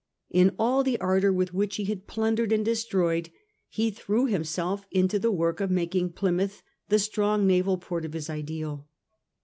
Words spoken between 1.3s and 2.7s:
with which he had plundered and